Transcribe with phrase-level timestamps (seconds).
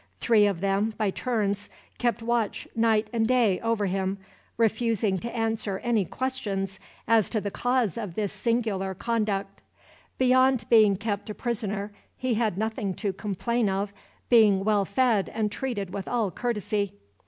[0.19, 1.69] Three of them, by turns,
[1.99, 4.17] kept watch night and day over him,
[4.57, 9.61] refusing to answer any questions as to the cause of this singular conduct.
[10.17, 13.93] Beyond being kept a prisoner he had nothing to complain of,
[14.27, 16.95] being well fed and treated with all courtesy.